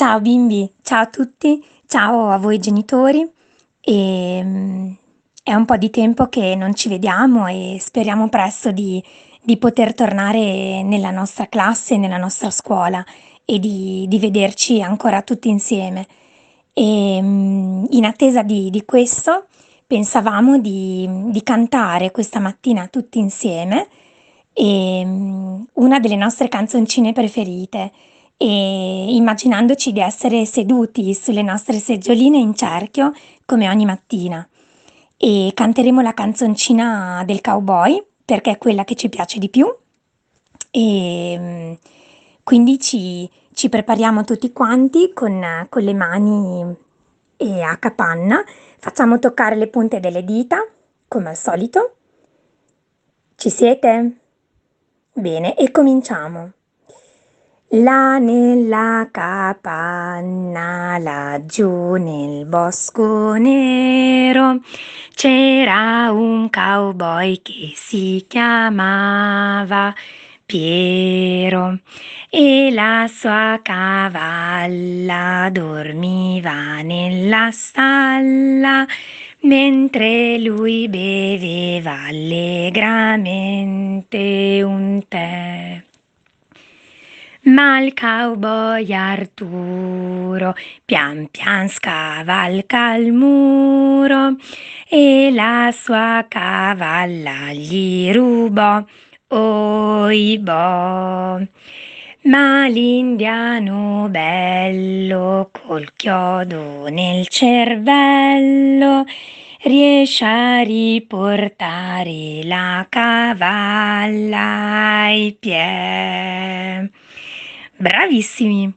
[0.00, 3.30] Ciao bimbi, ciao a tutti, ciao a voi genitori.
[3.82, 4.96] Ehm,
[5.42, 9.04] è un po' di tempo che non ci vediamo e speriamo presto di
[9.42, 13.04] di poter tornare nella nostra classe, nella nostra scuola
[13.44, 16.06] e di di vederci ancora tutti insieme.
[16.72, 19.48] Ehm, in attesa di di questo
[19.86, 23.86] pensavamo di di cantare questa mattina tutti insieme,
[24.54, 27.92] ehm, una delle nostre canzoncine preferite,
[28.40, 33.12] ehm, immaginandoci di essere seduti sulle nostre seggioline in cerchio
[33.44, 34.46] come ogni mattina.
[35.16, 39.66] E canteremo la canzoncina del cowboy, perché è quella che ci piace di più.
[40.70, 41.76] Ehm,
[42.42, 46.76] quindi ci ci prepariamo tutti quanti con con le mani,
[47.62, 48.42] a capanna,
[48.78, 50.66] facciamo toccare le punte delle dita,
[51.08, 51.96] come al solito.
[53.34, 54.16] Ci siete?
[55.12, 56.52] Bene, e cominciamo.
[57.72, 64.58] Là nella capanna, laggiù nel bosco nero,
[65.14, 69.94] c'era un cowboy che si chiamava
[70.44, 71.78] Piero
[72.28, 78.84] e la sua cavalla dormiva nella stalla
[79.42, 85.69] mentre lui beveva allegramente un tè.
[87.42, 94.36] Ma il cowboy Arturo pian pian scavalca il muro
[94.86, 98.84] e la sua cavalla gli rubò,
[99.28, 101.38] ohibò.
[102.24, 109.04] Ma l'indiano bello col chiodo nel cervello
[109.62, 114.40] riesce a riportare la cavalla
[115.04, 116.89] ai piè.
[117.80, 118.70] Bravissimi!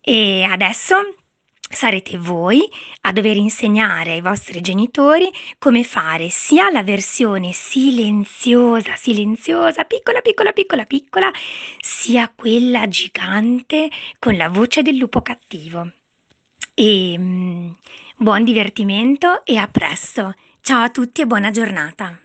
[0.00, 0.96] E adesso
[1.60, 2.68] sarete voi
[3.02, 10.50] a dover insegnare ai vostri genitori come fare sia la versione silenziosa, silenziosa, piccola, piccola,
[10.50, 11.30] piccola, piccola,
[11.80, 13.88] sia quella gigante
[14.18, 15.88] con la voce del lupo cattivo.
[16.74, 17.76] Ehm,
[18.16, 20.34] buon divertimento e a presto.
[20.60, 22.20] Ciao a tutti e buona giornata.